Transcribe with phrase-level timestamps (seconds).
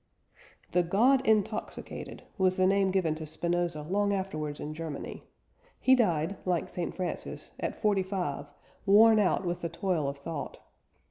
[0.71, 5.25] "The God intoxicated," was the name given to Spinoza long afterwards in Germany.
[5.79, 6.95] He died (like St.
[6.95, 8.47] Francis) at forty five,
[8.87, 10.57] worn out with the toil of thought.